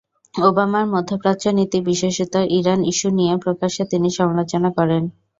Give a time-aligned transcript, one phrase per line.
[0.33, 5.03] ওবামার মধ্যপ্রাচ্য নীতি বিশেষত ইরান ইস্যু নিয়ে প্রকাশ্যে তিনি সমালোচনা করেন।